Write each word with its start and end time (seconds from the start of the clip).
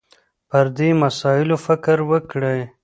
پر 0.49 0.65
دې 0.77 0.89
مسایلو 1.03 1.57
فکر 1.65 1.97
وکړي 2.11 2.57